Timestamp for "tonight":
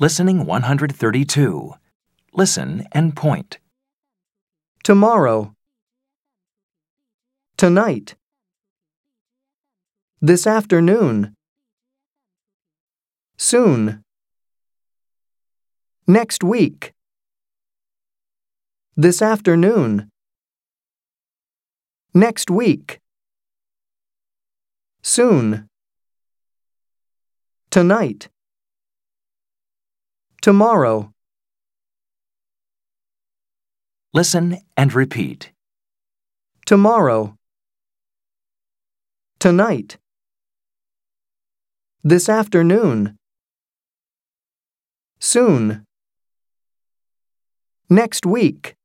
7.58-8.14, 27.68-28.30, 39.38-39.98